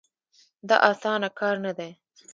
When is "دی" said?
1.77-1.91